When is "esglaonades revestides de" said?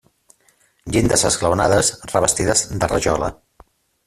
1.31-2.91